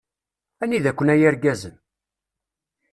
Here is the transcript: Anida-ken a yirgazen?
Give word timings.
Anida-ken 0.63 1.09
a 1.13 1.15
yirgazen? 1.21 1.75